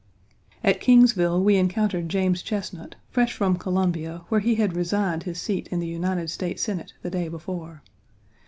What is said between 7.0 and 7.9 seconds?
the day before.